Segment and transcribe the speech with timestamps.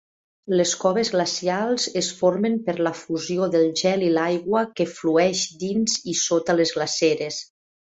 [0.59, 6.03] Les coves glacials es formen per la fusió del gel i l'aigua que flueix dins
[6.17, 7.45] i sota les glaceres.